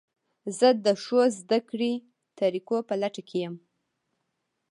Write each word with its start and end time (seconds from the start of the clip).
زه 0.57 0.67
د 0.85 0.87
ښو 1.03 1.19
زده 1.39 1.59
کړې 1.69 1.93
طریقو 2.39 2.77
په 2.87 2.93
لټه 3.01 3.21
کې 3.27 3.37
یم. 3.43 3.55